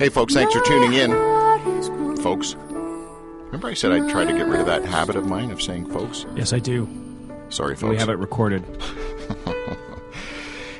[0.00, 1.10] Hey, folks, thanks for tuning in.
[1.10, 2.54] My heart is grown Folks.
[2.54, 5.90] Remember I said I'd try to get rid of that habit of mine of saying
[5.90, 6.24] folks?
[6.34, 6.88] Yes, I do.
[7.50, 7.90] Sorry, folks.
[7.90, 8.64] We have it recorded.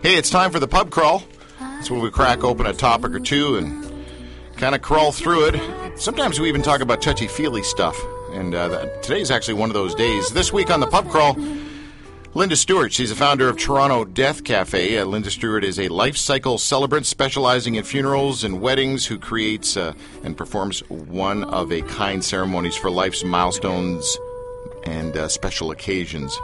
[0.03, 1.23] Hey, it's time for the pub crawl.
[1.79, 3.93] It's when we crack open a topic or two and
[4.57, 6.01] kind of crawl through it.
[6.01, 8.01] Sometimes we even talk about touchy feely stuff.
[8.33, 10.31] And uh, that, today's actually one of those days.
[10.31, 11.35] This week on the pub crawl,
[12.33, 12.93] Linda Stuart.
[12.93, 14.97] She's the founder of Toronto Death Cafe.
[14.97, 19.77] Uh, Linda Stuart is a life cycle celebrant specializing in funerals and weddings who creates
[19.77, 24.17] uh, and performs one of a kind ceremonies for life's milestones
[24.85, 26.39] and uh, special occasions.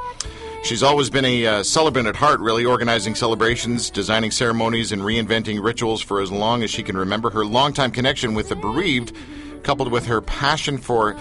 [0.65, 5.63] She's always been a uh, celebrant at heart, really, organizing celebrations, designing ceremonies, and reinventing
[5.63, 7.31] rituals for as long as she can remember.
[7.31, 9.13] Her longtime connection with the bereaved,
[9.63, 11.17] coupled with her passion for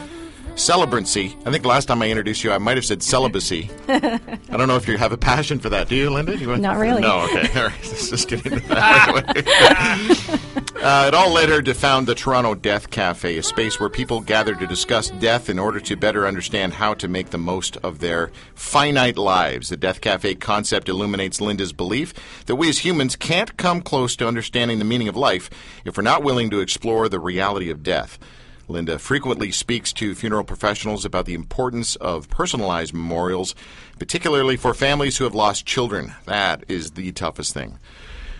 [0.55, 1.35] celebrancy.
[1.45, 3.69] I think last time I introduced you, I might have said celibacy.
[3.87, 5.89] I don't know if you have a passion for that.
[5.89, 6.37] Do you, Linda?
[6.37, 7.01] You Not really.
[7.01, 7.47] No, okay.
[7.59, 7.73] All right.
[7.83, 10.41] Let's just get into that.
[10.75, 14.19] Uh, it all led her to found the Toronto Death Cafe, a space where people
[14.19, 17.99] gather to discuss death in order to better understand how to make the most of
[17.99, 19.69] their finite lives.
[19.69, 22.13] The Death Cafe concept illuminates Linda's belief
[22.45, 25.49] that we as humans can't come close to understanding the meaning of life
[25.85, 28.19] if we're not willing to explore the reality of death.
[28.67, 33.53] Linda frequently speaks to funeral professionals about the importance of personalized memorials,
[33.99, 36.13] particularly for families who have lost children.
[36.25, 37.79] That is the toughest thing.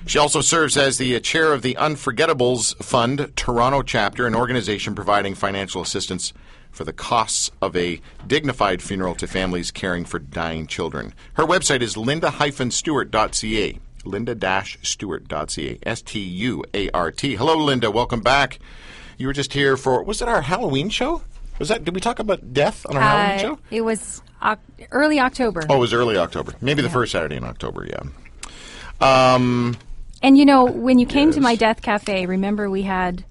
[0.07, 5.33] She also serves as the chair of the Unforgettables Fund Toronto chapter, an organization providing
[5.33, 6.31] financial assistance
[6.71, 11.13] for the costs of a dignified funeral to families caring for dying children.
[11.33, 13.79] Her website is linda-stuart.ca.
[14.03, 15.79] Linda-stuart.ca.
[15.83, 17.35] S T U A R T.
[17.35, 17.89] Hello, Linda.
[17.89, 18.59] Welcome back.
[19.17, 21.21] You were just here for, was it our Halloween show?
[21.59, 23.59] Was that, did we talk about death on our Halloween Uh, show?
[23.71, 24.21] it was
[24.91, 25.63] early October.
[25.69, 26.53] Oh, it was early October.
[26.61, 28.01] Maybe the first Saturday in October, yeah.
[29.35, 29.77] Um,
[30.21, 33.23] And you know, when you came to my death cafe, remember we had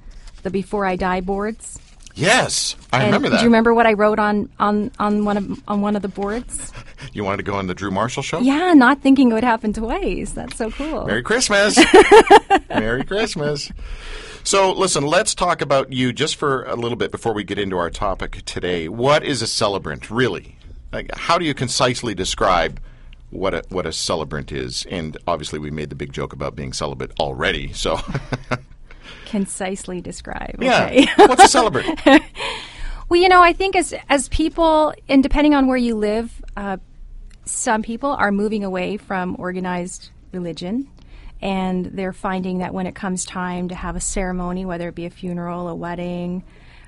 [0.42, 1.78] the Before I Die boards?
[2.14, 3.38] yes, I And remember that.
[3.38, 6.08] Do you remember what I wrote on, on, on one of on one of the
[6.08, 6.72] boards?
[7.12, 8.40] You wanted to go on the Drew Marshall show?
[8.40, 10.30] Yeah, not thinking it would happen twice.
[10.32, 11.04] That's so cool.
[11.06, 11.78] Merry Christmas.
[12.70, 13.70] Merry Christmas.
[14.46, 17.78] So, listen, let's talk about you just for a little bit before we get into
[17.78, 18.88] our topic today.
[18.90, 20.58] What is a celebrant, really?
[20.92, 22.78] Like, how do you concisely describe
[23.30, 24.86] what a, what a celebrant is?
[24.90, 27.72] And obviously, we made the big joke about being celibate already.
[27.72, 27.98] So,
[29.26, 30.58] Concisely describe.
[30.60, 31.06] yeah.
[31.16, 31.98] What's a celebrant?
[33.10, 36.78] Well, you know, I think as as people, and depending on where you live, uh,
[37.44, 40.88] some people are moving away from organized religion,
[41.44, 45.04] and they're finding that when it comes time to have a ceremony, whether it be
[45.04, 46.42] a funeral, a wedding,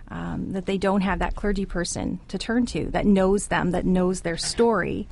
[0.08, 3.84] um, that they don't have that clergy person to turn to that knows them, that
[3.84, 5.06] knows their story.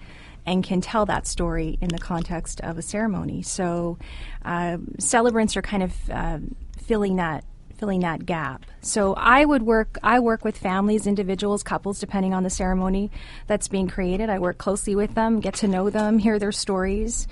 [0.47, 3.41] And can tell that story in the context of a ceremony.
[3.41, 3.97] So,
[4.45, 6.39] uh, celebrants are kind of uh,
[6.83, 7.45] filling that
[7.79, 8.65] filling that gap.
[8.83, 13.11] So I would work I work with families, individuals, couples depending on the ceremony
[13.47, 14.29] that's being created.
[14.29, 17.27] I work closely with them, get to know them, hear their stories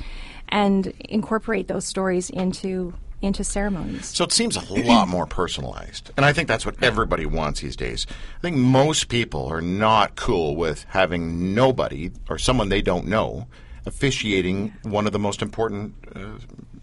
[0.53, 4.07] and incorporate those stories into into ceremonies.
[4.07, 6.11] So it seems a lot more personalized.
[6.17, 8.05] And I think that's what everybody wants these days.
[8.11, 13.47] I think most people are not cool with having nobody or someone they don't know
[13.87, 16.39] officiating one of the most important uh,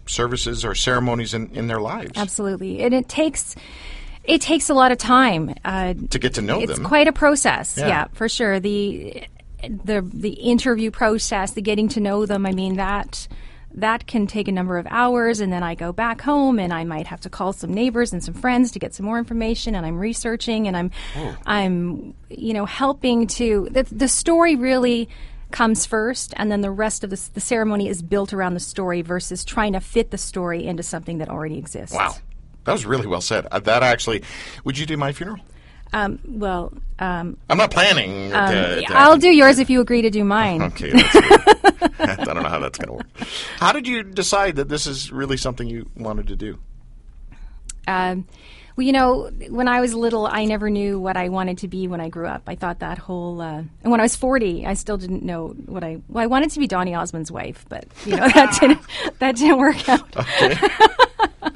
[0.06, 2.12] services or ceremonies in, in their lives.
[2.16, 2.82] Absolutely.
[2.82, 3.54] And it takes
[4.24, 6.80] it takes a lot of time uh, To get to know it's them.
[6.80, 7.76] It's quite a process.
[7.76, 7.88] Yeah.
[7.88, 8.04] Yeah.
[8.14, 8.60] for sure.
[8.60, 9.24] The
[9.62, 12.46] the the interview process, the getting to know them.
[12.46, 13.28] I mean that
[13.74, 16.84] that can take a number of hours, and then I go back home, and I
[16.84, 19.86] might have to call some neighbors and some friends to get some more information, and
[19.86, 21.36] I'm researching, and I'm Oh.
[21.46, 25.08] I'm you know helping to the the story really
[25.50, 29.02] comes first and then the rest of the, the ceremony is built around the story
[29.02, 32.14] versus trying to fit the story into something that already exists Wow.
[32.64, 33.46] That was really well said.
[33.50, 34.22] Uh, that actually,
[34.64, 35.40] would you do my funeral?
[35.92, 38.32] Um, well um, I'm not planning.
[38.34, 40.62] Um, to, to- I'll do yours if you agree to do mine.
[40.62, 41.92] Okay, that's good.
[41.98, 43.28] I don't know how that's going to work.
[43.58, 46.58] How did you decide that this is really something you wanted to do?
[47.86, 48.26] Um,
[48.76, 51.88] well, you know, when I was little, I never knew what I wanted to be
[51.88, 52.42] when I grew up.
[52.46, 55.84] I thought that whole, uh, and when I was 40, I still didn't know what
[55.84, 58.80] I, well, I wanted to be Donny Osmond's wife, but, you know, that didn't,
[59.18, 60.06] that didn't work out.
[60.40, 61.49] Yeah,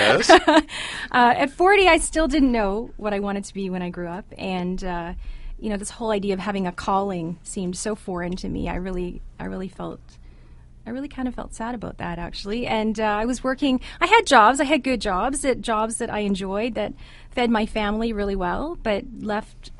[0.00, 0.30] Yes.
[1.12, 4.06] Uh, at 40, I still didn't know what I wanted to be when I grew
[4.06, 5.14] up, and uh,
[5.58, 8.68] you know, this whole idea of having a calling seemed so foreign to me.
[8.68, 10.00] I really, I really felt.
[10.86, 13.80] I really kind of felt sad about that actually, and uh, I was working.
[14.00, 14.60] I had jobs.
[14.60, 16.94] I had good jobs, that jobs that I enjoyed, that
[17.32, 19.72] fed my family really well, but left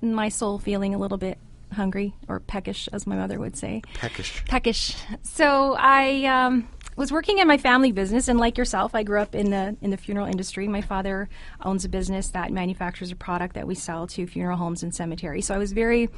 [0.00, 1.38] my soul feeling a little bit
[1.72, 3.82] hungry or peckish, as my mother would say.
[3.94, 4.42] Peckish.
[4.46, 4.96] Peckish.
[5.22, 9.34] So I um, was working in my family business, and like yourself, I grew up
[9.34, 10.66] in the in the funeral industry.
[10.66, 11.28] My father
[11.62, 15.46] owns a business that manufactures a product that we sell to funeral homes and cemeteries.
[15.46, 16.08] So I was very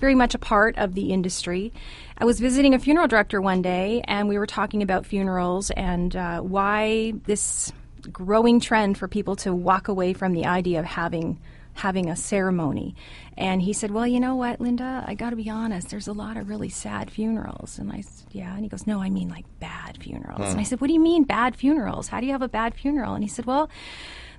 [0.00, 1.72] very much a part of the industry.
[2.18, 6.14] I was visiting a funeral director one day, and we were talking about funerals and
[6.14, 7.72] uh, why this
[8.12, 11.40] growing trend for people to walk away from the idea of having
[11.74, 12.94] having a ceremony.
[13.36, 15.04] And he said, Well, you know what, Linda?
[15.06, 15.90] I got to be honest.
[15.90, 17.78] There's a lot of really sad funerals.
[17.78, 18.54] And I said, Yeah.
[18.54, 20.50] And he goes, No, I mean like bad funerals.
[20.50, 22.08] And I said, What do you mean bad funerals?
[22.08, 23.14] How do you have a bad funeral?
[23.14, 23.68] And he said, Well,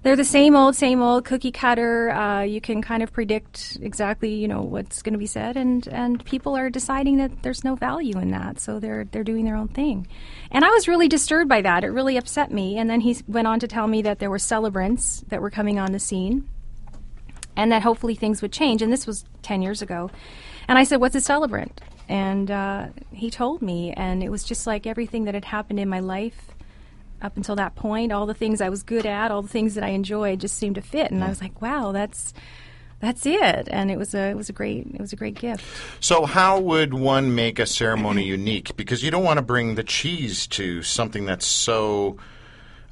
[0.06, 2.12] they're the same old, same old cookie cutter.
[2.12, 5.88] Uh, you can kind of predict exactly, you know, what's going to be said, and
[5.88, 9.56] and people are deciding that there's no value in that, so they're they're doing their
[9.56, 10.06] own thing.
[10.52, 11.84] And I was really disturbed by that.
[11.84, 12.78] It really upset me.
[12.78, 15.80] And then he went on to tell me that there were celebrants that were coming
[15.80, 16.48] on the scene,
[17.56, 18.82] and that hopefully things would change.
[18.82, 20.12] And this was ten years ago.
[20.68, 24.68] And I said, "What's a celebrant?" And uh, he told me, and it was just
[24.68, 26.52] like everything that had happened in my life
[27.22, 29.84] up until that point, all the things I was good at, all the things that
[29.84, 31.12] I enjoyed, just seemed to fit.
[31.12, 32.34] And I was like, "Wow, that's
[33.00, 35.66] that's it." And it was a it was a great it was a great gift.
[36.00, 38.76] So, how would one make a ceremony unique?
[38.78, 42.18] Because you don't want to bring the cheese to something that's so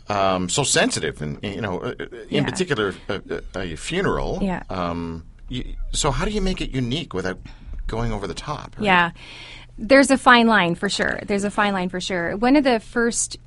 [0.09, 2.49] um, so sensitive, and you know, uh, uh, in Yeah.
[2.49, 3.21] particular, a,
[3.55, 4.39] a a funeral.
[4.41, 4.63] Yeah.
[4.69, 7.37] Um, you, so, how do you make it unique without
[7.87, 8.75] going over the top?
[8.77, 8.85] right?
[8.85, 9.11] Yeah.
[9.77, 11.19] There's a fine line for sure.
[11.25, 12.35] There's a fine line for sure.
[12.37, 13.37] One of the first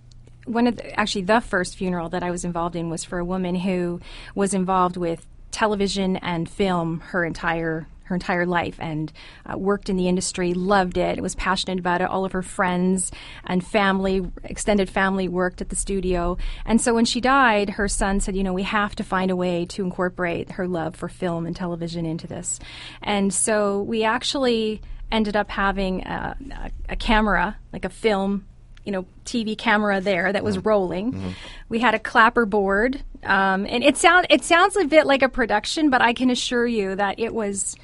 [0.44, 3.24] one of the, actually the first funeral that I was involved in was for a
[3.24, 4.00] woman who
[4.34, 9.12] was involved with television and film her entire her entire life and
[9.44, 12.08] uh, worked in the industry, loved it, was passionate about it.
[12.08, 13.10] All of her friends
[13.44, 16.38] and family, extended family, worked at the studio.
[16.64, 19.36] And so when she died, her son said, "You know, we have to find a
[19.36, 22.58] way to incorporate her love for film and television into this."
[23.02, 24.80] And so we actually
[25.12, 28.46] ended up having a, a, a camera, like a film
[28.86, 31.34] you know TV camera there that was rolling.
[31.68, 35.28] We had a clapper board, um, and it sound it sounds a bit like a
[35.28, 37.76] production, but I can assure you that it was.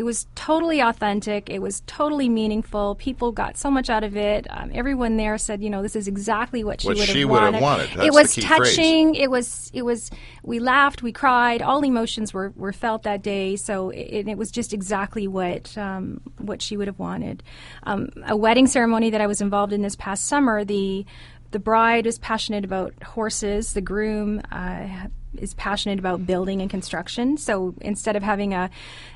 [0.00, 1.50] It was totally authentic.
[1.50, 2.94] It was totally meaningful.
[2.94, 4.46] People got so much out of it.
[4.48, 8.02] Um, everyone there said, you know, this is exactly what she would have wanted.
[8.02, 8.76] it was key phrase.
[8.76, 9.14] touching.
[9.14, 9.70] It was.
[9.74, 10.10] It was.
[10.42, 11.02] We laughed.
[11.02, 11.60] We cried.
[11.60, 13.56] All emotions were, were felt that day.
[13.56, 17.42] So it, it was just exactly what um, what she would have wanted.
[17.82, 20.64] Um, a wedding ceremony that I was involved in this past summer.
[20.64, 21.04] The
[21.50, 23.74] the bride was passionate about horses.
[23.74, 27.36] The groom uh, is passionate about building and construction.
[27.36, 28.70] So instead of having a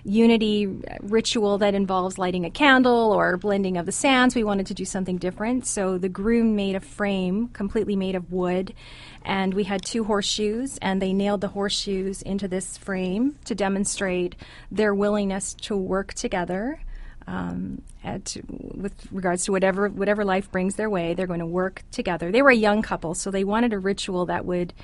[0.04, 0.66] unity
[1.00, 4.84] ritual that involves lighting a candle or blending of the sands, we wanted to do
[4.84, 5.66] something different.
[5.66, 8.74] So the groom made a frame completely made of wood,
[9.24, 14.36] and we had two horseshoes, and they nailed the horseshoes into this frame to demonstrate
[14.70, 16.80] their willingness to work together
[17.26, 21.14] um, at, with regards to whatever whatever life brings their way.
[21.14, 22.30] They're going to work together.
[22.30, 24.74] They were a young couple, so they wanted a ritual that would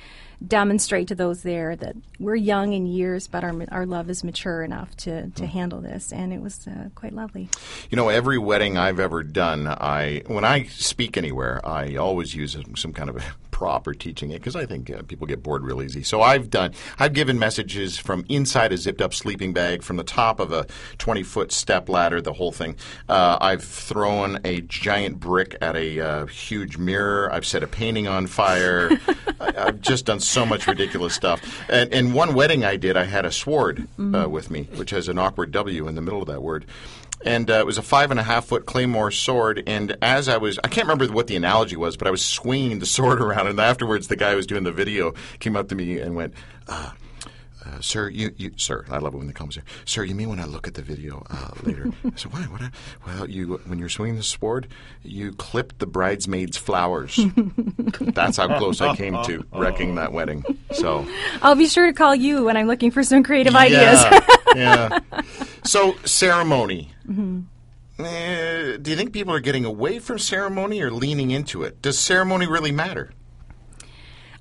[0.45, 4.63] demonstrate to those there that we're young in years, but our our love is mature
[4.63, 6.11] enough to to handle this.
[6.11, 7.49] And it was uh, quite lovely.
[7.89, 12.57] You know, every wedding I've ever done, I when I speak anywhere, I always use
[12.75, 13.23] some kind of a
[13.61, 16.01] prop or teaching it because I think uh, people get bored real easy.
[16.01, 20.03] So I've done, I've given messages from inside a zipped up sleeping bag, from the
[20.03, 20.65] top of a
[20.97, 22.75] 20 foot step ladder, the whole thing.
[23.07, 27.31] Uh, I've thrown a giant brick at a uh, huge mirror.
[27.31, 28.89] I've set a painting on fire.
[29.39, 31.39] I, I've just done so much ridiculous stuff.
[31.69, 35.07] And, and one wedding I did, I had a sword uh, with me, which has
[35.07, 36.65] an awkward W in the middle of that word
[37.25, 39.63] and uh, it was a five and a half foot claymore sword.
[39.67, 42.79] And as I was, I can't remember what the analogy was, but I was swinging
[42.79, 43.47] the sword around.
[43.47, 46.33] And afterwards, the guy who was doing the video came up to me and went,
[46.67, 46.91] uh,
[47.65, 49.61] uh, "Sir, you, you, sir, I love it when they call me sir.
[49.85, 52.41] Sir, you mean when I look at the video uh, later?" I said, "Why?
[52.41, 52.61] What?
[53.05, 54.67] Well, you, when you're swinging the sword,
[55.03, 57.19] you clipped the bridesmaids' flowers.
[58.01, 60.43] That's how close I came to wrecking that wedding.
[60.71, 61.07] So."
[61.41, 64.03] I'll be sure to call you when I'm looking for some creative ideas.
[64.55, 65.21] Yeah, yeah.
[65.63, 66.91] So ceremony.
[67.99, 71.81] Eh, do you think people are getting away from ceremony or leaning into it?
[71.81, 73.11] Does ceremony really matter?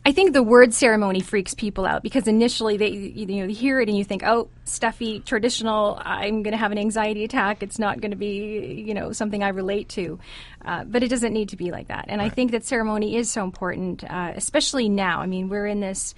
[0.02, 3.80] I think the word ceremony freaks people out because initially they you know you hear
[3.80, 6.00] it and you think, oh, stuffy, traditional.
[6.02, 7.62] I'm going to have an anxiety attack.
[7.62, 10.18] It's not going to be you know something I relate to,
[10.64, 12.06] uh, but it doesn't need to be like that.
[12.08, 15.20] And I think that ceremony is so important, uh, especially now.
[15.20, 16.14] I mean, we're in this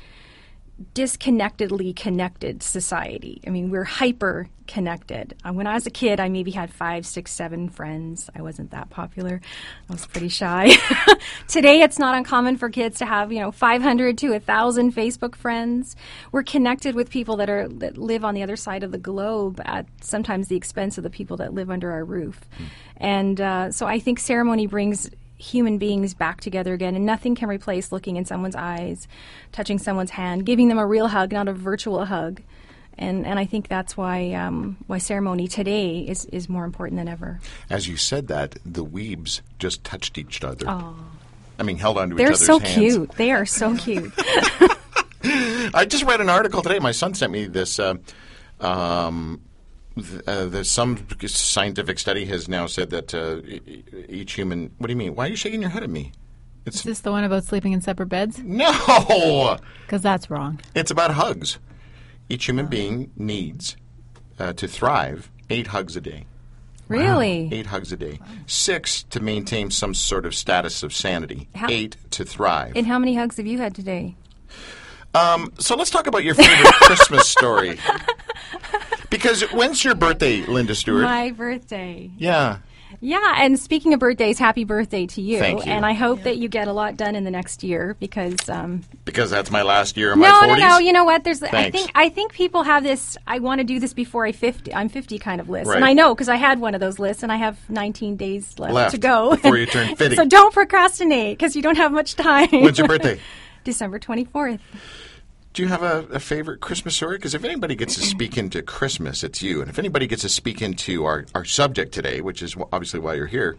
[0.95, 3.41] disconnectedly connected society.
[3.47, 5.35] I mean, we're hyper connected.
[5.45, 8.31] Uh, when I was a kid, I maybe had five, six, seven friends.
[8.35, 9.41] I wasn't that popular.
[9.89, 10.73] I was pretty shy.
[11.49, 15.97] Today, it's not uncommon for kids to have, you know, 500 to 1,000 Facebook friends.
[16.31, 19.61] We're connected with people that are that live on the other side of the globe
[19.65, 22.41] at sometimes the expense of the people that live under our roof.
[22.97, 25.11] And uh, so I think ceremony brings
[25.43, 29.09] human beings back together again, and nothing can replace looking in someone's eyes,
[29.51, 32.41] touching someone's hand, giving them a real hug, not a virtual hug.
[32.97, 37.09] And, and I think that's why um, why ceremony today is, is more important than
[37.09, 37.41] ever.
[37.71, 40.69] As you said that, the weebs just touched each other.
[40.69, 42.25] I mean, held onto each other.
[42.25, 42.75] They're other's so hands.
[42.75, 43.13] cute.
[43.13, 44.13] They are so cute.
[45.75, 46.79] I just read an article today.
[46.79, 47.79] My son sent me this.
[47.79, 47.95] Uh,
[48.61, 49.41] um,
[50.27, 53.41] uh, there's some scientific study has now said that uh,
[54.09, 54.71] each human.
[54.79, 55.15] What do you mean?
[55.15, 56.13] Why are you shaking your head at me?
[56.65, 58.39] It's Is this the one about sleeping in separate beds?
[58.39, 59.59] no.
[59.87, 60.61] Because that's wrong.
[60.75, 61.59] It's about hugs.
[62.29, 63.77] Each human being needs
[64.39, 66.25] uh, to thrive eight hugs a day.
[66.89, 67.51] really?
[67.53, 68.21] Eight hugs a day.
[68.47, 71.49] Six to maintain some sort of status of sanity.
[71.55, 72.73] How- Eight to thrive.
[72.77, 74.17] And how many hugs have you had today?
[75.15, 77.79] Um, so let's talk about your favorite Christmas story.
[79.13, 81.03] Because when's your birthday, Linda Stuart?
[81.03, 82.11] My birthday.
[82.19, 82.59] yeah.
[83.01, 85.39] Yeah, and speaking of birthdays, happy birthday to you.
[85.39, 85.73] Thank you.
[85.73, 88.83] And I hope that you get a lot done in the next year because um,
[89.07, 90.47] Because that's my last year of my no, 40s.
[90.61, 90.79] no, no.
[90.79, 91.25] You know what?
[91.25, 91.43] There's.
[91.43, 91.79] I Thanks.
[91.79, 91.91] think.
[91.95, 93.17] I think people have this.
[93.27, 94.75] I want to do this before I fifty.
[94.75, 95.77] I'm fifty kind of list, Right.
[95.77, 98.59] and I know because I had one of those lists, and I have 19 days
[98.59, 100.15] left, Left to go before you turn 50.
[100.15, 102.49] so don't procrastinate because you don't have much time.
[102.51, 103.19] When's your birthday?
[103.65, 104.61] December 24th.
[105.53, 107.19] Do you have a, a favorite Christmas story?
[107.19, 109.61] Because if anybody gets to speak into Christmas, it's you.
[109.61, 113.15] And if anybody gets to speak into our, our subject today, which is obviously why
[113.15, 113.59] you're here,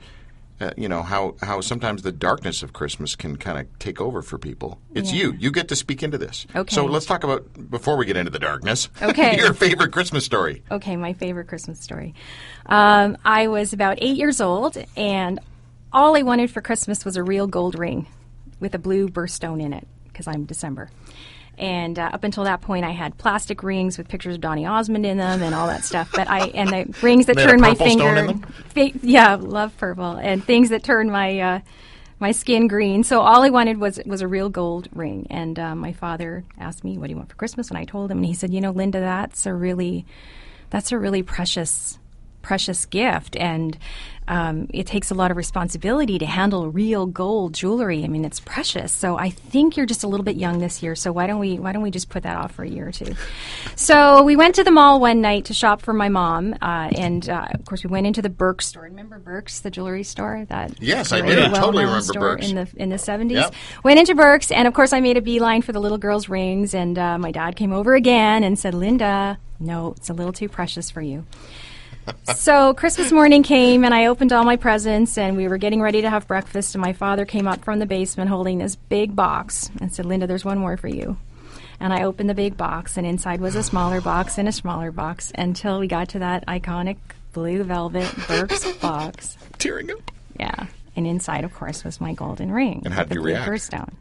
[0.59, 4.23] uh, you know, how, how sometimes the darkness of Christmas can kind of take over
[4.23, 4.79] for people.
[4.95, 5.19] It's Yeah.
[5.25, 5.33] you.
[5.33, 6.47] You get to speak into this.
[6.55, 6.73] Okay.
[6.73, 9.37] So let's talk about, before we get into the darkness, Okay.
[9.37, 10.63] your favorite Christmas story.
[10.71, 12.15] Okay, my favorite Christmas story.
[12.65, 15.39] Um, I was about eight years old, and
[15.91, 18.07] all I wanted for Christmas was a real gold ring
[18.59, 20.89] with a blue birthstone in it because I'm December.
[21.57, 25.05] And uh, up until that point, I had plastic rings with pictures of Donny Osmond
[25.05, 26.09] in them and all that stuff.
[26.13, 28.41] But I and the rings that turn my finger, in them?
[28.41, 31.59] fa- yeah, love purple, and things that turn my uh,
[32.19, 33.03] my skin green.
[33.03, 35.27] So all I wanted was was a real gold ring.
[35.29, 38.09] And uh, my father asked me, "What do you want for Christmas?" And I told
[38.09, 40.05] him, and he said, "You know, Linda, that's a really
[40.69, 41.99] that's a really precious
[42.43, 43.35] precious gift.
[43.35, 43.75] And
[44.25, 48.05] um, it takes a lot of responsibility to handle real gold jewelry.
[48.05, 48.93] I mean it's precious.
[48.93, 50.95] So i think you're just a little bit young this year.
[50.95, 52.91] So why don't we why don't we just put that off for a year or
[52.93, 53.15] two?
[53.75, 57.27] So we went to the mall one night to shop for my mom uh, and
[57.27, 58.83] uh, of course we went into the burke store.
[58.83, 60.45] Remember Birks the jewelry store?
[60.47, 61.39] That Yes, I did.
[61.39, 62.47] I totally remember Birks.
[62.49, 63.53] in the in the 70s Yep.
[63.83, 66.73] went into Birks and of course i made a beeline for the little girl's rings
[66.73, 70.47] and uh, my dad came over again and said linda no it's a little too
[70.47, 71.25] precious for you
[72.35, 76.01] so Christmas morning came and I opened all my presents and we were getting ready
[76.01, 79.69] to have breakfast and my father came up from the basement holding this big box
[79.79, 81.17] and said, "Linda, there's one more for you."
[81.79, 84.91] And I opened the big box and inside was a smaller box and a smaller
[84.91, 86.97] box until we got to that iconic
[87.33, 89.37] blue velvet Birks box.
[89.57, 90.11] Tearing up.
[90.39, 90.67] Yeah.
[90.95, 92.81] And inside of course was my golden ring.
[92.85, 93.49] And how did the you react?
[93.49, 93.93] birthstone.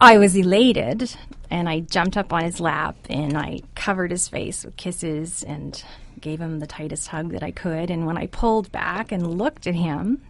[0.00, 1.16] I was elated
[1.50, 5.82] and I jumped up on his lap and I covered his face with kisses and
[6.20, 7.90] gave him the tightest hug that I could.
[7.90, 10.22] And when I pulled back and looked at him,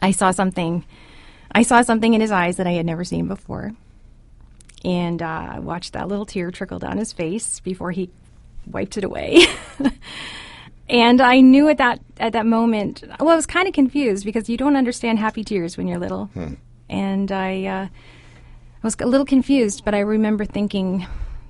[0.00, 0.84] I saw something.
[1.52, 3.72] I saw something in his eyes that I had never seen before,
[4.84, 8.10] and uh, I watched that little tear trickle down his face before he
[8.70, 9.46] wiped it away.
[10.88, 13.02] and I knew at that at that moment.
[13.18, 16.30] Well, I was kind of confused because you don't understand happy tears when you're little,
[16.88, 17.88] and I uh,
[18.82, 19.84] was a little confused.
[19.84, 21.06] But I remember thinking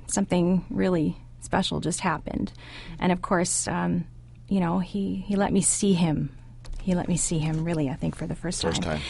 [0.07, 2.53] something really special just happened,
[2.99, 4.05] and of course, um,
[4.49, 6.31] you know, he he let me see him.
[6.83, 9.01] He let me see him really, I think, for the first, First time.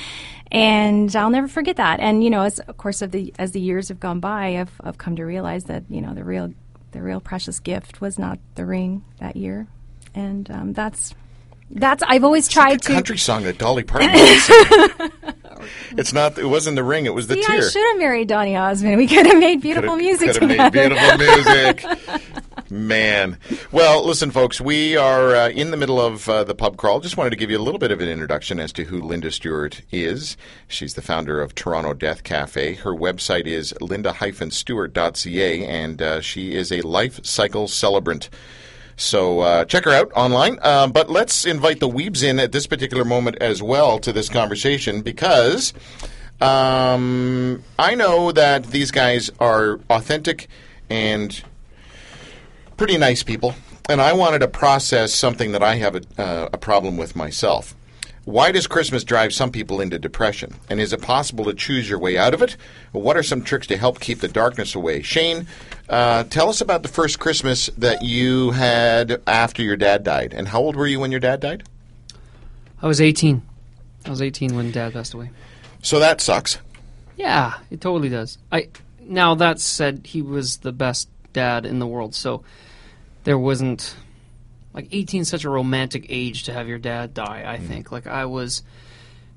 [0.50, 2.00] and I'll never forget that.
[2.00, 4.72] And you know, as of course of the as the years have gone by, I've
[4.82, 6.52] I've come to realize that you know the real
[6.92, 9.66] the real precious gift was not the ring that year,
[10.14, 11.14] and um, that's
[11.70, 12.92] that's I've always tried to.
[12.94, 14.10] Country song that Dolly Parton.
[15.92, 16.38] It's not.
[16.38, 17.06] It wasn't the ring.
[17.06, 17.56] It was the See, tear.
[17.58, 18.96] I should have married Donny Osmond.
[18.96, 21.84] We could have made beautiful Coulda- music coulda made beautiful music.
[22.70, 23.38] Man.
[23.72, 27.00] Well, listen, folks, we are uh, in the middle of uh, the pub crawl.
[27.00, 29.30] Just wanted to give you a little bit of an introduction as to who Linda
[29.30, 30.36] Stuart is.
[30.66, 32.74] She's the founder of Toronto Death Cafe.
[32.74, 38.28] Her website is linda-stuart.ca, and uh, she is a life cycle celebrant.
[38.98, 40.58] So uh, check her out online.
[40.60, 44.28] Uh, but let's invite the Weebs in at this particular moment as well to this
[44.28, 45.72] conversation because
[46.40, 50.48] um, I know that these guys are authentic
[50.90, 51.42] and
[52.76, 53.54] pretty nice people,
[53.88, 57.76] and I wanted to process something that I have a, uh, a problem with myself.
[58.28, 60.52] Why does Christmas drive some people into depression?
[60.68, 62.58] And is it possible to choose your way out of it?
[62.92, 65.00] What are some tricks to help keep the darkness away?
[65.00, 65.46] Shane,
[65.88, 70.34] uh, tell us about the first Christmas that you had after your dad died.
[70.34, 71.62] And how old were you when your dad died?
[72.82, 73.40] I was 18.
[74.04, 75.30] I was 18 when Dad passed away.
[75.80, 76.58] So that sucks.
[77.16, 78.36] Yeah, it totally does.
[78.52, 78.68] I
[79.00, 82.44] now that said, he was the best dad in the world, so
[83.24, 83.96] there wasn't
[84.78, 87.42] like 18 such a romantic age to have your dad die.
[87.46, 88.62] I think like I was,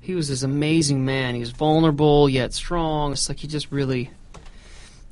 [0.00, 1.34] he was this amazing man.
[1.34, 3.10] He was vulnerable yet strong.
[3.12, 4.10] It's like he just really.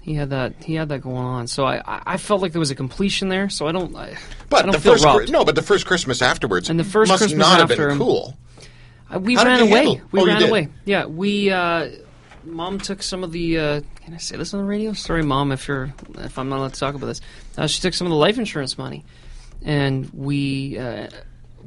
[0.03, 0.55] He had that.
[0.65, 1.47] He had that going on.
[1.49, 3.49] So I, I I felt like there was a completion there.
[3.51, 3.95] So I don't.
[3.97, 4.17] I,
[4.49, 5.31] But I don't the feel first robbed.
[5.33, 7.99] no, but the first Christmas afterwards And the first must Christmas not have after been
[7.99, 8.35] cool.
[9.13, 9.71] Uh, we How ran away.
[9.87, 10.69] handle- We Oh, ran away.
[10.87, 11.51] Yeah, we.
[11.51, 11.91] Uh,
[12.45, 13.59] Mom took some of the.
[13.59, 14.93] Uh, can I say this on the radio?
[14.95, 17.21] Sorry, Mom, if you're if I'm not allowed to talk about this.
[17.59, 19.05] Uh, she took some of the life insurance money,
[19.63, 21.09] and we uh,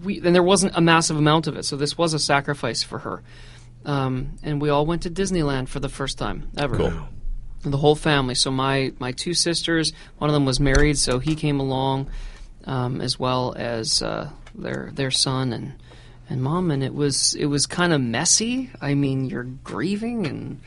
[0.04, 3.00] we and there wasn't a massive amount of it, so this was a sacrifice for
[3.00, 3.24] her.
[3.86, 6.78] Um, and we all went to Disneyland for the first time ever.
[6.78, 6.94] Cool.
[7.66, 8.36] The whole family.
[8.36, 12.10] So my my two sisters, one of them was married, so he came along,
[12.66, 15.74] um, as well as uh, their their son and
[16.30, 18.70] and mom, and it was it was kind of messy.
[18.82, 20.62] I mean, you're grieving and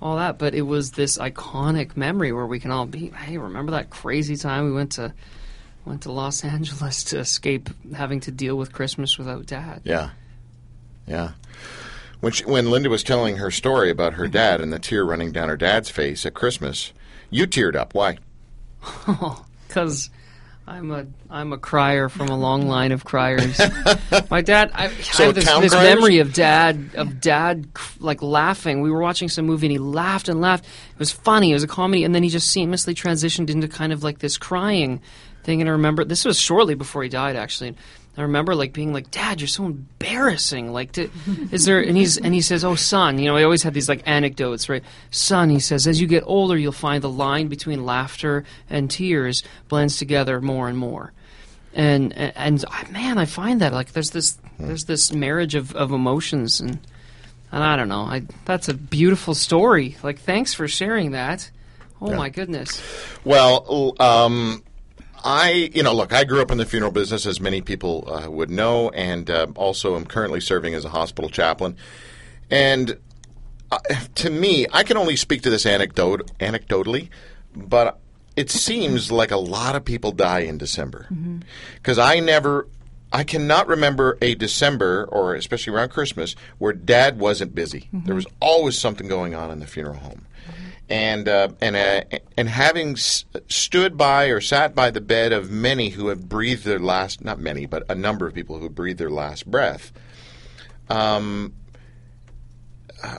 [0.00, 3.10] all that, but it was this iconic memory where we can all be.
[3.10, 5.14] Hey, remember that crazy time we went to
[5.84, 9.82] went to Los Angeles to escape having to deal with Christmas without dad?
[9.84, 10.10] Yeah,
[11.06, 11.32] yeah.
[12.20, 15.32] When she, when Linda was telling her story about her dad and the tear running
[15.32, 16.92] down her dad's face at Christmas,
[17.30, 17.94] you teared up.
[17.94, 18.18] Why?
[19.66, 20.10] because
[20.66, 23.58] I'm a I'm a crier from a long line of criers.
[24.30, 27.68] My dad, I, So I have this, this memory of dad of dad
[28.00, 28.82] like laughing.
[28.82, 30.66] We were watching some movie and he laughed and laughed.
[30.66, 31.50] It was funny.
[31.50, 34.36] It was a comedy, and then he just seamlessly transitioned into kind of like this
[34.36, 35.00] crying
[35.42, 35.62] thing.
[35.62, 37.68] And I remember this was shortly before he died, actually.
[37.68, 37.78] And
[38.18, 41.08] I remember like being like, "Dad, you're so embarrassing." Like, to,
[41.50, 41.80] is there?
[41.80, 44.68] And he's and he says, "Oh, son, you know." I always had these like anecdotes,
[44.68, 44.84] right?
[45.10, 49.42] Son, he says, as you get older, you'll find the line between laughter and tears
[49.68, 51.14] blends together more and more.
[51.74, 55.90] And and, and man, I find that like there's this there's this marriage of, of
[55.90, 56.78] emotions and
[57.50, 58.02] and I don't know.
[58.02, 59.96] I that's a beautiful story.
[60.02, 61.50] Like, thanks for sharing that.
[62.00, 62.82] Oh my goodness.
[63.24, 64.64] Well, um,
[65.24, 68.28] I, you know, look, I grew up in the funeral business, as many people uh,
[68.28, 71.76] would know, and uh, also am currently serving as a hospital chaplain.
[72.50, 72.98] And
[73.70, 73.78] uh,
[74.16, 77.08] to me, I can only speak to this anecdote anecdotally,
[77.54, 78.00] but
[78.36, 81.06] it seems like a lot of people die in December
[81.76, 82.66] because I never.
[83.14, 87.90] I cannot remember a December, or especially around Christmas, where Dad wasn't busy.
[87.92, 90.24] There was always something going on in the funeral home
[90.88, 92.04] and uh, and uh,
[92.38, 96.64] and having s- stood by or sat by the bed of many who have breathed
[96.64, 99.92] their last not many but a number of people who breathed their last breath
[100.88, 101.52] um,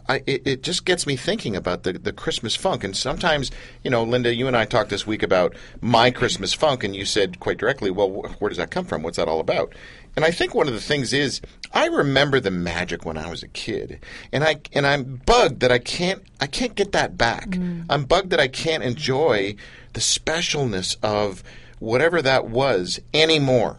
[0.07, 2.83] I, it, it just gets me thinking about the, the Christmas funk.
[2.83, 3.51] And sometimes,
[3.83, 7.05] you know, Linda, you and I talked this week about my Christmas funk, and you
[7.05, 9.03] said quite directly, well, wh- where does that come from?
[9.03, 9.73] What's that all about?
[10.15, 11.41] And I think one of the things is
[11.73, 13.99] I remember the magic when I was a kid,
[14.31, 17.49] and I and I'm bugged that I can't I can't get that back.
[17.49, 17.85] Mm.
[17.89, 19.55] I'm bugged that I can't enjoy
[19.93, 21.43] the specialness of
[21.79, 23.77] whatever that was anymore.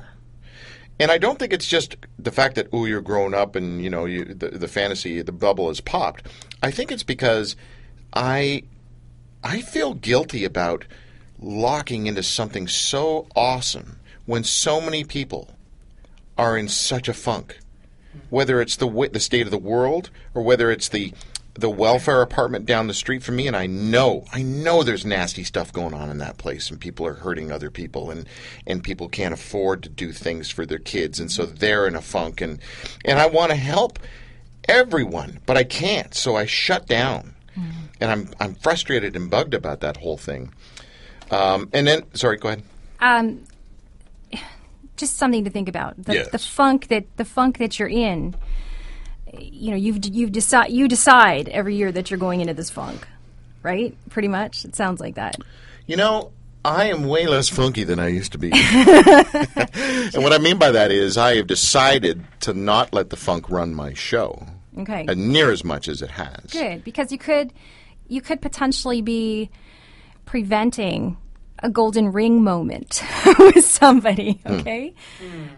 [0.99, 3.91] And I don't think it's just the fact that oh you're grown up and you
[3.91, 6.27] know you, the the fantasy the bubble has popped.
[6.63, 7.57] I think it's because
[8.13, 8.63] I
[9.43, 10.85] I feel guilty about
[11.41, 15.51] locking into something so awesome when so many people
[16.39, 17.59] are in such a funk.
[18.31, 21.13] Whether it's the the state of the world or whether it's the
[21.55, 25.45] the welfare apartment down the street from me and I know I know there's nasty
[25.45, 28.29] stuff going on in that place and people are hurting other people and
[28.67, 32.03] and people can't afford to do things for their kids and so they're in a
[32.03, 32.59] funk and
[33.05, 33.99] and I want to help
[34.69, 37.35] everyone but I can't so I shut down
[38.01, 40.53] and I'm I'm frustrated and bugged about that whole thing
[41.31, 42.63] um, and then sorry go ahead
[43.01, 43.45] um,
[44.97, 46.03] just something to think about.
[46.03, 46.29] The, Yes.
[46.31, 48.35] the funk that the funk that you're in.
[49.41, 53.07] You know, you've you've decide you decide every year that you're going into this funk,
[53.63, 53.97] right?
[54.11, 55.37] Pretty much, it sounds like that.
[55.87, 56.33] You know,
[56.65, 58.51] I am way less funky than I used to be.
[58.55, 63.51] and what I mean by that is I have decided to not let the funk
[63.51, 64.47] run my show
[64.79, 65.05] Okay.
[65.07, 66.47] uh, near as much as it has.
[66.51, 67.53] Good, because you could
[68.09, 69.51] you could potentially be
[70.27, 71.17] preventing
[71.63, 73.03] a golden ring moment
[73.39, 74.41] with somebody.
[74.47, 74.95] Okay,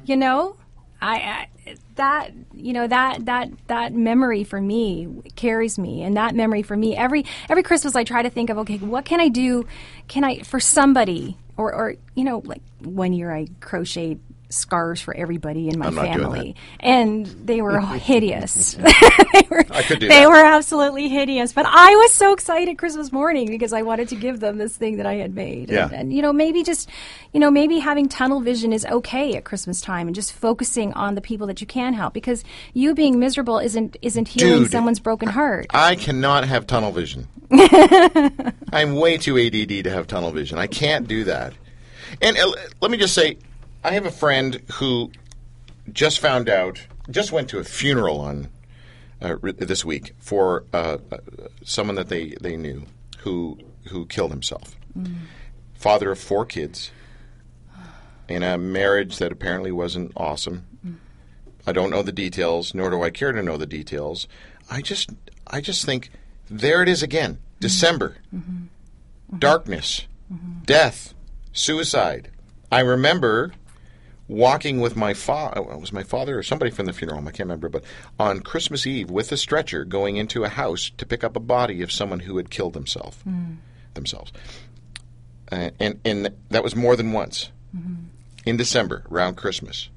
[0.04, 0.56] you know,
[1.00, 1.48] I, I
[1.96, 6.76] that you know that that that memory for me carries me, and that memory for
[6.76, 9.66] me every every Christmas I try to think of okay, what can I do?
[10.08, 15.14] Can I for somebody or or you know like one year I crocheted scarves for
[15.14, 18.74] everybody in my I'm family and they were hideous
[19.32, 20.28] they were I could do they that.
[20.28, 21.52] were absolutely hideous.
[21.52, 24.98] But I was so excited Christmas morning because I wanted to give them this thing
[24.98, 25.70] that I had made.
[25.70, 25.84] Yeah.
[25.84, 26.88] And, and, you know, maybe just,
[27.32, 31.14] you know, maybe having tunnel vision is okay at Christmas time and just focusing on
[31.14, 34.70] the people that you can help because you being miserable isn't isn't healing Dude.
[34.70, 35.66] someone's broken heart.
[35.70, 37.28] I cannot have tunnel vision.
[38.72, 40.58] I'm way too ADD to have tunnel vision.
[40.58, 41.52] I can't do that.
[42.22, 43.38] And uh, let me just say,
[43.86, 45.12] I have a friend who
[45.92, 48.48] just found out, just went to a funeral on
[49.22, 51.18] uh, re- this week for uh, uh,
[51.64, 52.82] someone that they, they knew
[53.18, 53.56] who
[53.90, 54.74] who killed himself.
[55.74, 56.90] Father of four kids
[58.28, 60.66] in a marriage that apparently wasn't awesome.
[61.64, 64.26] I don't know the details, nor do I care to know the details.
[64.68, 65.10] I just
[65.46, 66.10] I just think
[66.50, 67.38] there it is again.
[67.60, 68.16] December.
[69.38, 70.08] Darkness.
[70.64, 71.14] Death.
[71.52, 72.32] Suicide.
[72.72, 73.52] I remember
[74.28, 77.28] walking with my father oh, it was my father or somebody from the funeral home,
[77.28, 77.84] I can't remember, but
[78.18, 81.82] on Christmas Eve with a stretcher going into a house to pick up a body
[81.82, 83.54] of someone who had killed himself hmm.
[83.94, 84.32] themselves.
[85.50, 87.50] Uh, and and that was more than once.
[87.76, 87.94] Mm-hmm.
[88.46, 89.88] In December, around Christmas.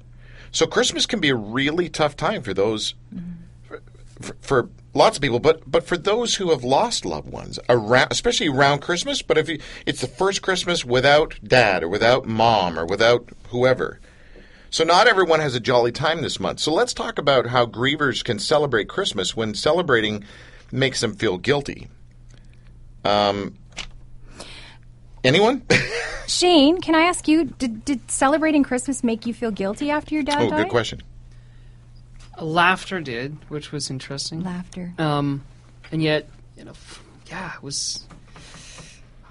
[0.50, 3.30] So Christmas can be a really tough time for those, mm-hmm.
[3.62, 3.80] for,
[4.20, 8.08] for, for lots of people, but but for those who have lost loved ones around,
[8.10, 9.22] especially around Christmas.
[9.22, 14.00] But if you, it's the first Christmas without dad or without mom or without whoever,
[14.70, 16.60] so not everyone has a jolly time this month.
[16.60, 20.24] So let's talk about how grievers can celebrate Christmas when celebrating
[20.72, 21.88] makes them feel guilty.
[23.04, 23.56] Um,
[25.24, 25.62] anyone?
[26.26, 30.22] Shane, can I ask you, did, did celebrating Christmas make you feel guilty after your
[30.22, 30.62] dad oh, died?
[30.64, 31.02] good question.
[32.40, 34.42] Laughter did, which was interesting.
[34.44, 34.94] Laughter.
[34.98, 35.44] Um,
[35.90, 36.72] and yet, you know,
[37.26, 38.04] yeah, it was.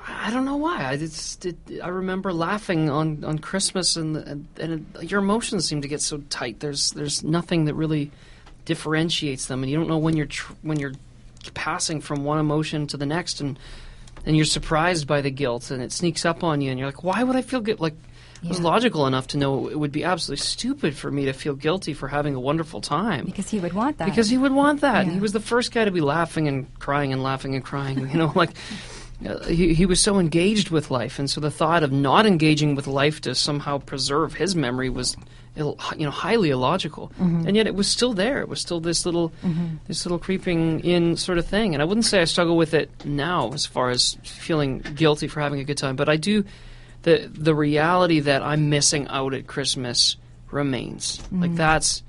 [0.10, 0.86] I don't know why.
[0.86, 1.58] I just did.
[1.84, 6.02] I remember laughing on, on Christmas, and and, and it, your emotions seem to get
[6.02, 6.60] so tight.
[6.60, 8.12] There's there's nothing that really
[8.66, 10.94] differentiates them, and you don't know when you're tr- when you're
[11.54, 13.58] passing from one emotion to the next, and
[14.26, 17.04] and you're surprised by the guilt, and it sneaks up on you, and you're like,
[17.04, 17.80] why would I feel guilt?
[17.80, 17.96] Like.
[18.42, 21.56] I was logical enough to know it would be absolutely stupid for me to feel
[21.56, 23.26] guilty for having a wonderful time.
[23.26, 24.06] Because he would want that.
[24.06, 25.06] Because he would want that.
[25.06, 25.12] Yeah.
[25.12, 28.00] he was the first guy to be laughing and crying and laughing and crying.
[28.00, 28.52] You know, like
[29.26, 32.76] uh, he, he was so engaged with life, and so the thought of not engaging
[32.76, 35.18] with life to somehow preserve his memory was,
[35.58, 37.12] ill, you know, highly illogical.
[37.20, 37.48] Mm-hmm.
[37.48, 38.40] And yet it was still there.
[38.42, 39.76] It was still this little, mm-hmm.
[39.88, 41.74] this little creeping in sort of thing.
[41.74, 45.42] And I wouldn't say I struggle with it now, as far as feeling guilty for
[45.42, 46.46] having a good time, but I do.
[47.04, 50.18] The the reality that I'm missing out at Christmas
[50.52, 51.20] remains.
[51.32, 51.56] Like mm-hmm.
[51.56, 52.04] that's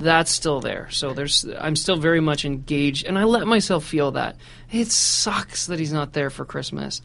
[0.00, 0.88] that's still there.
[0.90, 4.36] So there's I'm still very much engaged and I let myself feel that.
[4.72, 7.02] It sucks that he's not there for Christmas.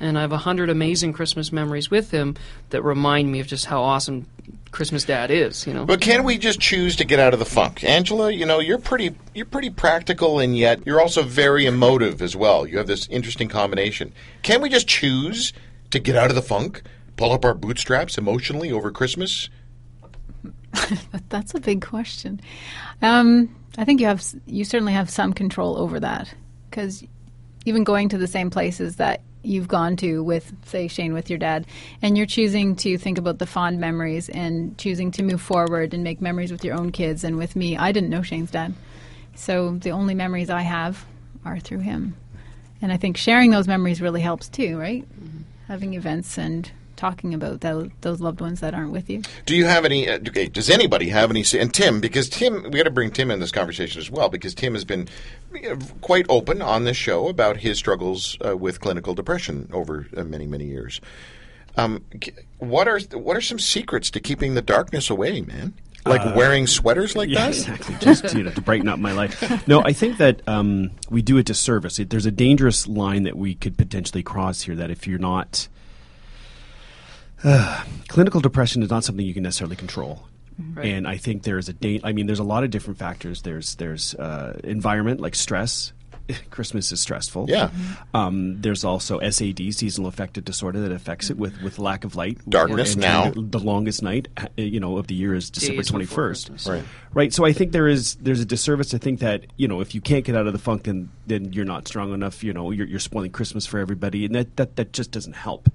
[0.00, 2.36] And I have a hundred amazing Christmas memories with him
[2.70, 4.26] that remind me of just how awesome
[4.70, 5.84] Christmas dad is, you know.
[5.84, 8.30] But can we just choose to get out of the funk, Angela?
[8.30, 12.66] You know, you're pretty you're pretty practical, and yet you're also very emotive as well.
[12.66, 14.12] You have this interesting combination.
[14.42, 15.52] Can we just choose
[15.90, 16.82] to get out of the funk,
[17.16, 19.48] pull up our bootstraps emotionally over Christmas?
[20.72, 22.40] But that's a big question.
[23.02, 26.34] Um, I think you have you certainly have some control over that
[26.70, 27.04] because
[27.64, 31.38] even going to the same places that you've gone to with, say, Shane, with your
[31.38, 31.66] dad,
[32.02, 36.02] and you're choosing to think about the fond memories and choosing to move forward and
[36.02, 37.24] make memories with your own kids.
[37.24, 38.74] And with me, I didn't know Shane's dad,
[39.34, 41.04] so the only memories I have
[41.44, 42.16] are through him.
[42.80, 45.06] And I think sharing those memories really helps too, right?
[45.66, 49.22] Having events and talking about those, those loved ones that aren't with you.
[49.46, 50.08] Do you have any?
[50.08, 51.44] Uh, okay, does anybody have any?
[51.58, 54.54] And Tim, because Tim, we got to bring Tim in this conversation as well, because
[54.54, 55.08] Tim has been
[56.02, 60.46] quite open on this show about his struggles uh, with clinical depression over uh, many,
[60.46, 61.00] many years.
[61.76, 62.04] Um,
[62.58, 65.74] what are what are some secrets to keeping the darkness away, man?
[66.06, 67.48] Like wearing sweaters like Yeah, that?
[67.50, 67.94] exactly.
[68.00, 69.66] Just you know, to brighten up my life.
[69.68, 71.98] No, I think that um, we do a disservice.
[71.98, 74.74] It, there's a dangerous line that we could potentially cross here.
[74.74, 75.68] That if you're not
[77.44, 80.26] uh, clinical depression is not something you can necessarily control.
[80.74, 80.86] Right.
[80.86, 82.00] And I think there's a date.
[82.02, 83.42] I mean, there's a lot of different factors.
[83.42, 85.92] There's there's uh, environment like stress,
[86.50, 87.46] Christmas is stressful.
[87.48, 87.70] Yeah.
[88.14, 92.38] Um, there's also SAD, seasonal affective disorder, that affects it with, with lack of light.
[92.48, 93.30] Darkness And now.
[93.30, 96.68] The, the longest night, uh, you know, of the year is December 21st.
[96.68, 96.84] Right.
[97.14, 97.32] Right.
[97.32, 100.00] So I think there is there's a disservice to think that you know if you
[100.00, 102.44] can't get out of the funk, then then you're not strong enough.
[102.44, 105.70] You know, you're, you're spoiling Christmas for everybody, and that that, that just doesn't help.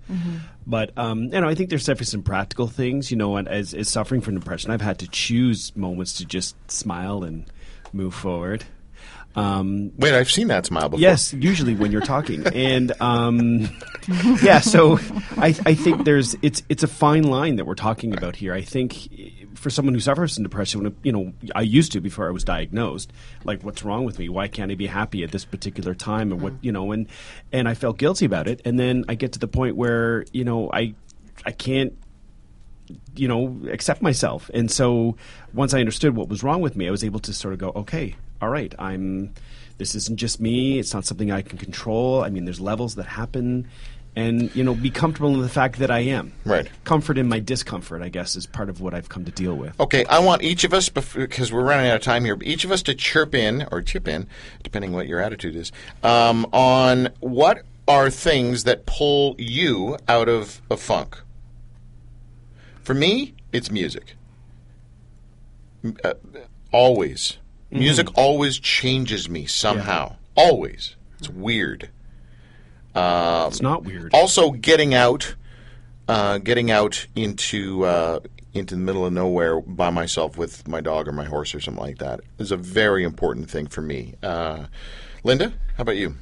[0.65, 3.09] But um, you know, I think there's definitely some practical things.
[3.09, 6.55] You know, and as, as suffering from depression, I've had to choose moments to just
[6.69, 7.45] smile and
[7.91, 8.63] move forward.
[9.35, 11.01] Um, Wait, I've seen that smile before.
[11.01, 13.69] Yes, usually when you're talking, and um,
[14.43, 14.59] yeah.
[14.59, 14.99] So
[15.37, 18.53] I, I think there's it's it's a fine line that we're talking about here.
[18.53, 19.09] I think
[19.55, 22.43] for someone who suffers from depression, when, you know, I used to before I was
[22.43, 23.11] diagnosed.
[23.43, 24.29] Like, what's wrong with me?
[24.29, 26.31] Why can't I be happy at this particular time?
[26.31, 27.07] And what you know, and
[27.51, 28.61] and I felt guilty about it.
[28.65, 30.93] And then I get to the point where you know I
[31.45, 31.93] I can't
[33.15, 34.49] you know, accept myself.
[34.53, 35.15] And so
[35.53, 37.71] once I understood what was wrong with me, I was able to sort of go,
[37.75, 39.33] okay, all right, I'm,
[39.77, 40.77] this isn't just me.
[40.77, 42.21] It's not something I can control.
[42.21, 43.69] I mean, there's levels that happen.
[44.17, 46.33] And, you know, be comfortable in the fact that I am.
[46.43, 46.69] Right.
[46.83, 49.79] Comfort in my discomfort, I guess, is part of what I've come to deal with.
[49.79, 52.71] Okay, I want each of us, because we're running out of time here, each of
[52.71, 54.27] us to chirp in or chip in,
[54.61, 55.71] depending what your attitude is,
[56.03, 61.17] um, on what are things that pull you out of a funk.
[62.83, 64.15] For me, it's music.
[66.03, 66.13] Uh,
[66.73, 67.37] always.
[67.73, 70.15] Music always changes me somehow.
[70.35, 70.95] Always.
[71.19, 71.89] It's weird.
[72.95, 74.13] it's not weird.
[74.13, 75.35] Also, getting out,
[76.07, 78.19] uh, getting out into uh,
[78.53, 81.83] into the middle of nowhere by myself with my dog or my horse or something
[81.83, 84.13] like that is a very important thing for me.
[84.21, 84.65] Uh,
[85.23, 86.15] Linda, how about you?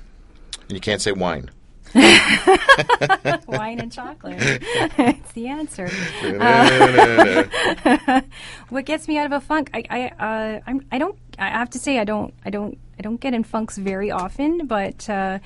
[0.68, 1.52] And you can't say wine.
[3.48, 4.38] Wine and chocolate.
[4.40, 5.90] it's the answer.
[6.24, 8.22] Uh,
[8.72, 9.70] what gets me out of a funk?
[9.74, 11.18] I I uh, I'm, I don't.
[11.38, 12.34] I have to say I don't.
[12.44, 12.78] I don't.
[12.98, 15.40] I don't get in funks very often, but uh,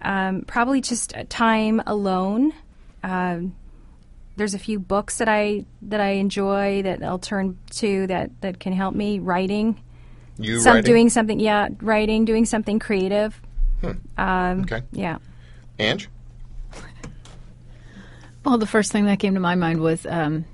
[0.00, 2.52] um, probably just time alone.
[3.02, 3.54] Um,
[4.36, 8.60] there's a few books that I that I enjoy that I'll turn to that that
[8.60, 9.80] can help me writing.
[10.38, 10.90] You Some writing?
[10.90, 13.38] doing something, yeah, writing, doing something creative.
[14.16, 14.82] Um, Okay.
[14.92, 15.18] Yeah.
[15.78, 16.08] Ange?
[18.44, 20.44] Well, the first thing that came to my mind was um,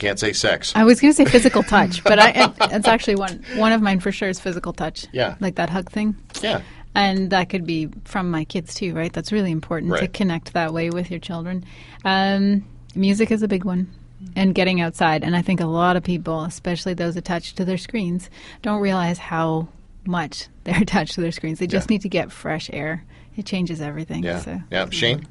[0.00, 0.72] You can't say sex.
[0.76, 3.82] I was going to say physical touch, but I, it, it's actually one one of
[3.82, 5.06] mine for sure is physical touch.
[5.12, 5.34] Yeah.
[5.40, 6.60] like that hug thing, Yeah.
[6.94, 9.12] and that could be from my kids too, right?
[9.12, 11.64] That's really important to connect that way with your children.
[12.04, 13.92] Um, music is a big one,
[14.36, 15.24] and getting outside.
[15.24, 18.30] And I think a lot of people, especially those attached to their screens,
[18.62, 19.66] don't realize how
[20.06, 21.58] much they're attached to their screens.
[21.58, 21.94] They just Yeah.
[21.94, 23.04] need to get fresh air.
[23.36, 24.22] It changes everything.
[24.22, 24.38] Yeah.
[24.38, 24.60] So.
[24.70, 24.86] Yeah.
[24.90, 25.26] Shane?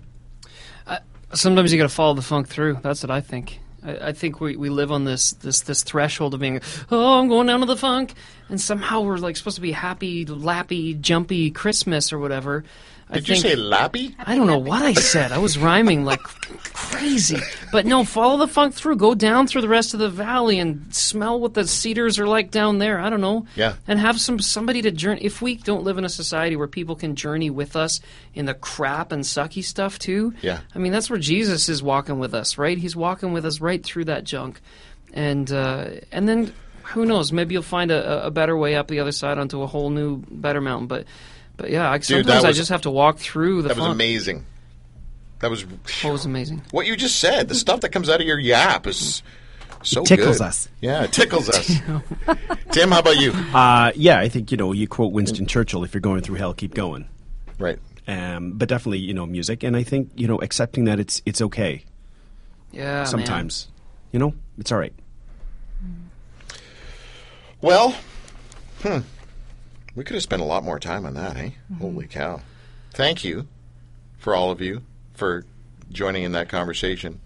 [1.33, 2.79] Sometimes you got to follow the funk through.
[2.81, 3.59] That's what I think.
[3.83, 6.61] I, I think we, we live on this, this this threshold of being,
[6.91, 8.13] oh, I'm going down to the funk,
[8.49, 12.63] and somehow we're like supposed to be happy, lappy, jumpy Christmas or whatever.
[13.09, 14.15] I Did you say lappy?
[14.19, 15.31] I don't know what I said.
[15.31, 17.37] I was rhyming like crazy.
[17.71, 18.97] But no, follow the funk through.
[18.97, 22.51] Go down through the rest of the valley and smell what the cedars are like
[22.51, 22.99] down there.
[22.99, 23.45] I don't know.
[23.55, 23.75] Yeah.
[23.87, 25.21] And have some somebody to journey.
[25.23, 28.01] If we don't live in a society where people can journey with us
[28.33, 30.33] in the crap and sucky stuff too.
[30.41, 30.59] Yeah.
[30.75, 32.77] I mean, that's where Jesus is walking with us, right?
[32.77, 34.59] He's walking with us right through that junk,
[35.13, 37.31] and uh, and then who knows?
[37.31, 40.17] Maybe you'll find a, a better way up the other side onto a whole new,
[40.29, 40.87] better mountain.
[40.87, 41.05] But.
[41.57, 43.85] But yeah, I, that sometimes I was- just have to walk through the That was
[43.85, 43.95] funk.
[43.95, 44.45] amazing.
[45.39, 45.63] That was
[46.03, 46.63] it was amazing.
[46.71, 47.47] what you just said.
[47.47, 49.21] The stuff that comes out of your yap is
[49.83, 50.45] so tickles good.
[50.47, 50.67] us.
[50.81, 51.67] Yeah, it tickles us.
[52.71, 53.31] Tim, how about you?
[53.31, 56.53] Uh, yeah, I think, you know, you quote Winston Churchill if you're going through hell,
[56.55, 57.07] keep going.
[57.59, 57.77] Right.
[58.07, 59.61] Um, but definitely, you know, music.
[59.63, 61.83] And I think, you know, accepting that it's it's okay
[62.71, 63.05] Yeah, man.
[63.05, 63.67] sometimes.
[64.11, 64.93] You know, it's all right.
[67.61, 67.95] Well,
[68.81, 68.99] hmm.
[69.97, 71.49] We could have spent a lot more time on that, eh?
[71.79, 72.41] Holy cow.
[72.93, 73.47] Thank you
[74.19, 74.83] for all of you
[75.15, 75.43] for
[75.91, 77.19] joining in that conversation.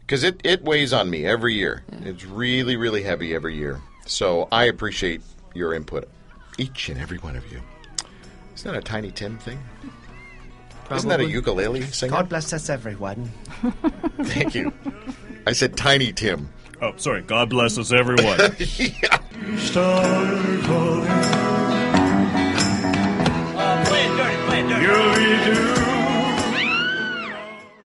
[0.00, 1.84] Because it, it weighs on me every year.
[2.02, 3.80] It's really, really heavy every year.
[4.06, 5.22] So I appreciate
[5.54, 6.08] your input,
[6.58, 7.62] each and every one of you.
[8.56, 9.60] Isn't that a Tiny Tim thing?
[10.90, 12.10] Isn't that a ukulele singer?
[12.10, 13.30] God bless us, everyone.
[14.22, 14.72] Thank you.
[15.46, 16.48] I said Tiny Tim.
[16.82, 17.22] Oh, sorry.
[17.22, 18.36] God bless us, everyone.
[18.58, 19.20] yeah.
[19.58, 20.24] Star
[24.68, 25.77] You'll be doing